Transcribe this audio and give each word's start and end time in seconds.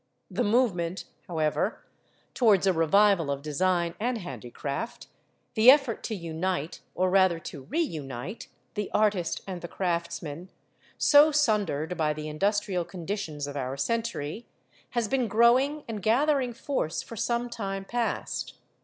The 0.31 0.43
movement, 0.43 1.05
however, 1.27 1.85
towards 2.33 2.65
a 2.65 2.73
revival 2.73 3.29
of 3.29 3.43
design 3.43 3.93
and 3.99 4.17
handicraft, 4.17 5.05
the 5.53 5.69
effort 5.69 6.01
to 6.05 6.15
unite 6.15 6.79
or 6.95 7.11
rather 7.11 7.37
to 7.41 7.65
re 7.65 7.81
unite 7.81 8.47
the 8.73 8.89
artist 8.95 9.41
and 9.45 9.61
the 9.61 9.67
craftsman, 9.67 10.49
so 10.97 11.31
sundered 11.31 11.97
by 11.97 12.13
the 12.13 12.27
industrial 12.29 12.83
conditions 12.83 13.45
of 13.45 13.55
our 13.55 13.77
century, 13.77 14.47
has 14.89 15.07
been 15.07 15.27
growing 15.27 15.83
and 15.87 16.01
gathering 16.01 16.51
force 16.51 17.03
for 17.03 17.15
some 17.15 17.47
time 17.47 17.85
past. 17.85 18.55